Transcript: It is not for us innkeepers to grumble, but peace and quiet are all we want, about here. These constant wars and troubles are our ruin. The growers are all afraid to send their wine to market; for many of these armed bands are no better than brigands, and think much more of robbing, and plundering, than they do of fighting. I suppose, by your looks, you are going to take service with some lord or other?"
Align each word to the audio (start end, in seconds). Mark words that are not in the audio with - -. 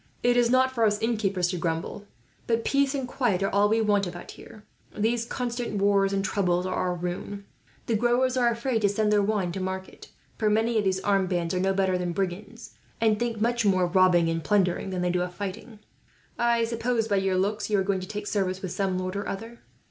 It 0.23 0.35
is 0.35 0.49
not 0.49 0.71
for 0.73 0.83
us 0.83 0.99
innkeepers 0.99 1.49
to 1.49 1.59
grumble, 1.59 2.07
but 2.47 2.65
peace 2.65 2.95
and 2.95 3.07
quiet 3.07 3.43
are 3.43 3.51
all 3.53 3.69
we 3.69 3.81
want, 3.81 4.07
about 4.07 4.31
here. 4.31 4.63
These 4.97 5.27
constant 5.27 5.77
wars 5.79 6.11
and 6.11 6.25
troubles 6.25 6.65
are 6.65 6.73
our 6.73 6.95
ruin. 6.95 7.45
The 7.85 7.93
growers 7.95 8.35
are 8.35 8.47
all 8.47 8.53
afraid 8.53 8.81
to 8.81 8.89
send 8.89 9.11
their 9.13 9.21
wine 9.21 9.51
to 9.51 9.59
market; 9.59 10.07
for 10.39 10.49
many 10.49 10.79
of 10.79 10.83
these 10.85 11.01
armed 11.01 11.29
bands 11.29 11.53
are 11.53 11.59
no 11.59 11.71
better 11.75 11.99
than 11.99 12.13
brigands, 12.13 12.71
and 12.99 13.19
think 13.19 13.39
much 13.39 13.63
more 13.63 13.83
of 13.83 13.95
robbing, 13.95 14.27
and 14.27 14.43
plundering, 14.43 14.89
than 14.89 15.03
they 15.03 15.11
do 15.11 15.21
of 15.21 15.35
fighting. 15.35 15.77
I 16.39 16.63
suppose, 16.63 17.07
by 17.07 17.17
your 17.17 17.37
looks, 17.37 17.69
you 17.69 17.77
are 17.77 17.83
going 17.83 17.99
to 17.99 18.07
take 18.07 18.25
service 18.25 18.63
with 18.63 18.71
some 18.71 18.97
lord 18.97 19.15
or 19.15 19.27
other?" 19.29 19.59